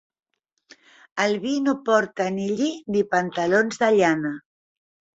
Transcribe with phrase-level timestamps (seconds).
[1.25, 4.37] El vi no porta ni lli ni pantalons de llana